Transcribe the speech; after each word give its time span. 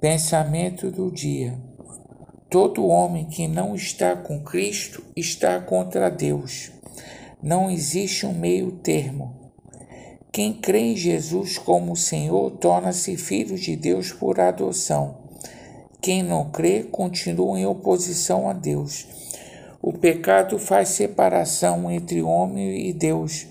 Pensamento 0.00 0.92
do 0.92 1.10
dia. 1.10 1.58
Todo 2.48 2.86
homem 2.86 3.24
que 3.24 3.48
não 3.48 3.74
está 3.74 4.14
com 4.14 4.44
Cristo 4.44 5.02
está 5.16 5.58
contra 5.58 6.08
Deus. 6.08 6.70
Não 7.42 7.68
existe 7.68 8.24
um 8.24 8.32
meio 8.32 8.70
termo. 8.70 9.34
Quem 10.30 10.52
crê 10.52 10.92
em 10.92 10.96
Jesus 10.96 11.58
como 11.58 11.96
Senhor 11.96 12.52
torna-se 12.52 13.16
filho 13.16 13.58
de 13.58 13.74
Deus 13.74 14.12
por 14.12 14.38
adoção. 14.38 15.18
Quem 16.00 16.22
não 16.22 16.48
crê 16.48 16.84
continua 16.84 17.58
em 17.58 17.66
oposição 17.66 18.48
a 18.48 18.52
Deus. 18.52 19.04
O 19.82 19.92
pecado 19.92 20.60
faz 20.60 20.90
separação 20.90 21.90
entre 21.90 22.22
homem 22.22 22.86
e 22.86 22.92
Deus. 22.92 23.48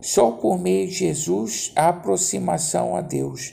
Só 0.00 0.30
por 0.30 0.58
meio 0.58 0.88
de 0.88 0.94
Jesus 0.94 1.72
a 1.76 1.90
aproximação 1.90 2.96
a 2.96 3.02
Deus. 3.02 3.52